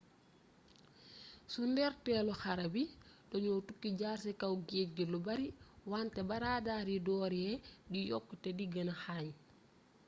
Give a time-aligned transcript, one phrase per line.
[1.49, 2.83] ci ndorteelu xare bi
[3.29, 5.47] dañoo tukki jaar ci kaw géeej gi lu bare
[5.91, 7.53] wante ba radar yi dooree
[7.91, 9.27] di yokku te di gëna xarañ